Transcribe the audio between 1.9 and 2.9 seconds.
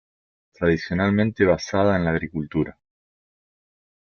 en la agricultura.